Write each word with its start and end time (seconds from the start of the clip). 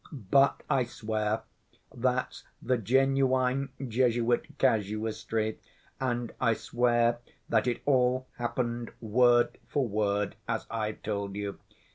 But 0.11 0.63
I 0.67 0.85
swear 0.85 1.43
that's 1.93 2.43
the 2.59 2.79
genuine 2.79 3.69
Jesuit 3.87 4.47
casuistry 4.57 5.59
and 5.99 6.33
I 6.41 6.55
swear 6.55 7.19
that 7.49 7.67
it 7.67 7.83
all 7.85 8.25
happened 8.39 8.89
word 8.99 9.59
for 9.67 9.87
word 9.87 10.35
as 10.47 10.65
I've 10.71 11.03
told 11.03 11.35
you. 11.35 11.59